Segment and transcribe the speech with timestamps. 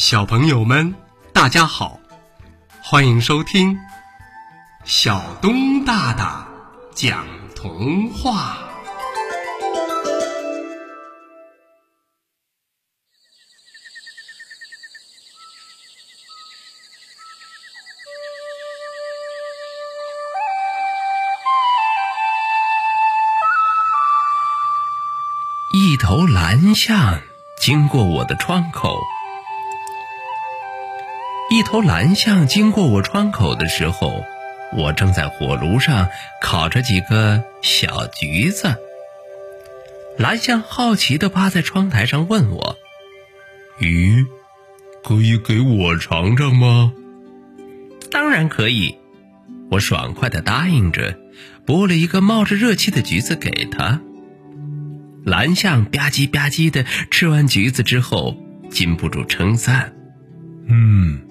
[0.00, 0.94] 小朋友们，
[1.34, 2.00] 大家好，
[2.82, 3.78] 欢迎收听
[4.82, 6.48] 小东大大
[6.94, 8.56] 讲童话。
[25.74, 27.20] 一头蓝象
[27.60, 28.98] 经过我的窗口。
[31.52, 34.24] 一头蓝象经过我窗口的时候，
[34.76, 36.08] 我正在火炉上
[36.40, 38.76] 烤着几个小橘子。
[40.16, 42.78] 蓝象好奇地趴在窗台上问我
[43.82, 44.24] ：“咦，
[45.02, 46.92] 可以给我尝尝吗
[48.12, 48.96] ？”“当然可以。”
[49.72, 51.18] 我爽快地答应着，
[51.66, 54.00] 剥了一个冒着热气的橘子给他。
[55.24, 58.36] 蓝象吧唧吧唧地吃完橘子之后，
[58.70, 59.92] 禁不住称赞
[60.70, 61.22] ：“嗯。”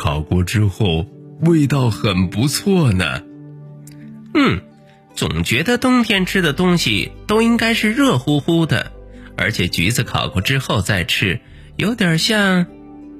[0.00, 1.06] 烤过之后，
[1.42, 3.20] 味道很不错呢。
[4.32, 4.62] 嗯，
[5.14, 8.92] 总觉得冬天吃的东西都应该是热乎乎的，
[9.36, 11.38] 而且橘子烤过之后再吃，
[11.76, 12.64] 有点像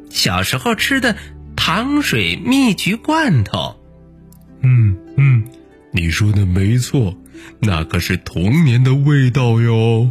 [0.08, 1.17] 小时候吃的
[1.55, 3.77] 糖水蜜橘罐头。
[4.62, 5.45] 嗯嗯，
[5.92, 7.14] 你说的没错，
[7.58, 10.11] 那可是童年的味道哟。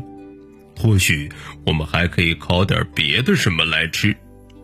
[0.78, 1.31] 或许
[1.66, 4.16] 我们还可以烤点别的什么来吃，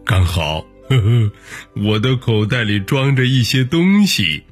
[0.05, 0.63] 刚好。
[0.89, 1.31] 呵呵，
[1.75, 4.43] 我的口袋里装着一些东西。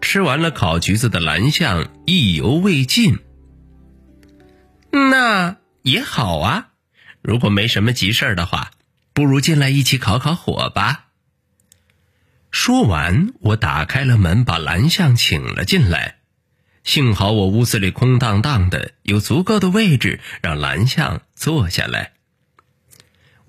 [0.00, 3.18] 吃完了烤橘子的蓝象意犹未尽。
[4.90, 6.68] 那也好啊，
[7.22, 8.72] 如果没什么急事儿的话，
[9.12, 11.06] 不如进来一起烤烤火吧。
[12.50, 16.18] 说完，我打开了门，把蓝象请了进来。
[16.84, 22.12] 幸好我屋子里空荡荡的，有足够的位置让蓝象坐下来。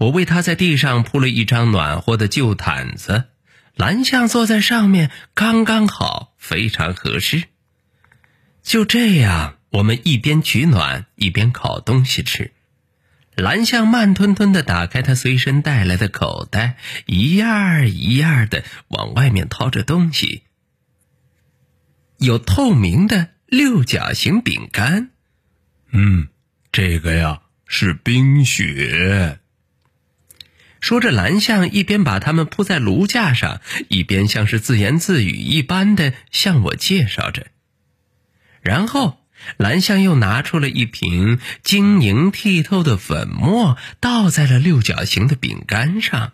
[0.04, 3.30] 我为他在地上铺了一张暖和的旧毯子，
[3.74, 7.46] 蓝象坐在上面刚刚好，非常合适。
[8.62, 12.52] 就这样，我们一边取暖一边烤东西吃。
[13.36, 16.76] 蓝象慢吞吞的打开他随身带来的口袋，
[17.06, 20.44] 一样儿一样儿的往外面掏着东西。
[22.18, 25.12] 有透明的六角形饼干，
[25.92, 26.28] 嗯，
[26.74, 29.40] 这个呀是冰雪。
[30.84, 37.48] 说着，蓝象一边把它们铺在炉架上，一边像是自言自语一般的向我介绍着。
[38.62, 46.34] 然后，蓝象又拿出了一瓶晶莹剔透的粉末，倒在了六角形的饼干上。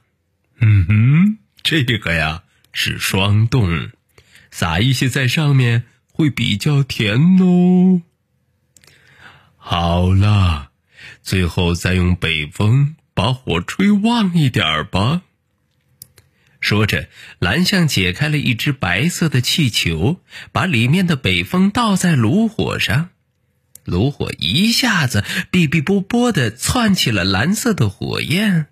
[0.59, 2.41] 嗯哼，这个呀
[2.73, 3.91] 是霜冻，
[4.49, 8.01] 撒一些在上面会比较甜哦。
[9.57, 10.71] 好了，
[11.21, 12.95] 最后再用北风。
[13.19, 15.23] 把火吹旺一点吧。
[16.61, 17.09] 说着，
[17.39, 20.21] 蓝象解开了一只白色的气球，
[20.53, 23.09] 把里面的北风倒在炉火上，
[23.83, 28.67] 炉火一下子哔哔啵啵的窜起了蓝色的火焰，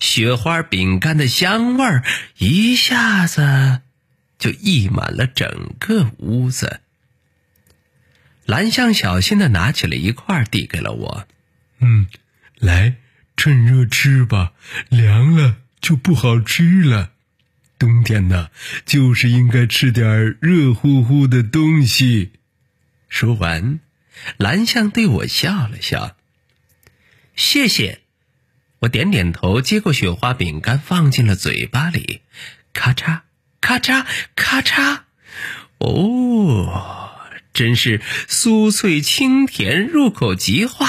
[0.00, 2.02] 雪花饼干的香味儿
[2.38, 3.82] 一下子
[4.38, 6.80] 就溢满了整个屋子。
[8.46, 11.28] 蓝象小心的拿起了一块，递给了我。
[11.80, 12.06] 嗯，
[12.56, 12.94] 来。
[13.42, 14.52] 趁热吃吧，
[14.88, 17.10] 凉了就不好吃了。
[17.76, 18.50] 冬天呢，
[18.86, 22.34] 就是应该吃点热乎乎的东西。
[23.08, 23.80] 说完，
[24.36, 26.14] 蓝象对我笑了笑，
[27.34, 28.02] 谢谢。
[28.78, 32.20] 我点点头，接过雪花饼干，放进了嘴巴里，
[32.72, 33.22] 咔嚓
[33.60, 35.00] 咔嚓咔嚓，
[35.78, 37.01] 哦。
[37.52, 40.88] 真是酥脆清甜，入口即化，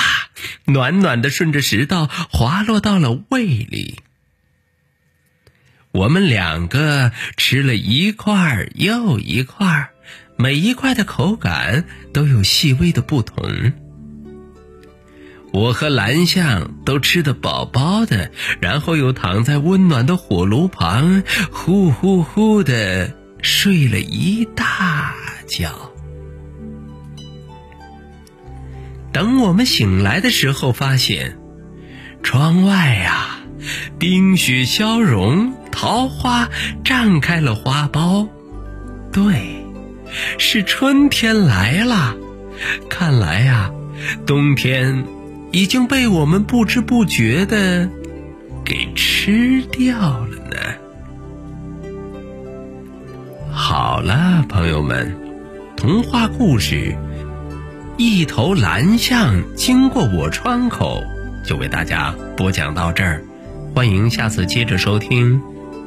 [0.66, 4.00] 暖暖的顺着食道滑落到了胃里。
[5.91, 9.91] 我们两个吃了一块又一块，
[10.38, 13.74] 每一块的口感都有细微的不同。
[15.51, 21.21] 我和蓝象都吃得饱饱的，然后又躺在温暖的火炉旁，
[21.51, 25.13] 呼呼呼的睡了一大
[25.48, 25.93] 觉。
[29.13, 31.38] 等我们醒来的时候，发现
[32.24, 33.38] 窗外呀，
[34.00, 36.50] 冰雪消融，桃花
[36.83, 38.27] 绽开了花苞。
[39.12, 39.63] 对，
[40.39, 42.15] 是春天来了。
[42.89, 43.71] 看来呀，
[44.25, 45.06] 冬天
[45.51, 47.88] 已经被我们不知不觉的
[48.66, 50.57] 给吃掉了呢。
[53.51, 55.16] 好了，朋友们，
[55.77, 56.98] 童话故事。
[57.98, 61.04] 一头蓝象经过我窗口
[61.45, 63.24] 就为大家播讲到这儿。
[63.75, 65.40] 欢迎下次接着收听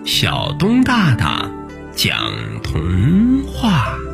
[0.04, 1.50] 小东大大
[1.96, 2.16] 讲
[2.62, 4.05] 童话。